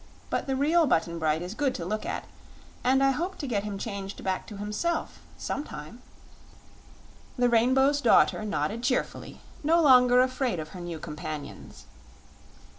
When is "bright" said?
1.19-1.43